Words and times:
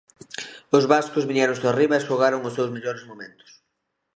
Os 0.77 0.83
vascos 0.93 1.27
viñéronse 1.29 1.65
arriba 1.67 1.95
e 1.97 2.05
xogaron 2.07 2.45
os 2.47 2.55
seus 2.57 2.73
mellores 2.75 3.03
momentos. 3.09 3.49